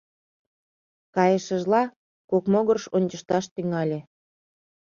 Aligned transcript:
Кайышыжла, 1.15 1.83
кок 2.29 2.43
могырыш 2.51 2.85
ончышташ 2.95 3.45
тӱҥале. 3.53 3.99